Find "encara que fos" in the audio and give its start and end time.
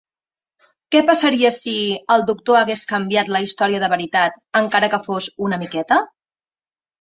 4.63-5.29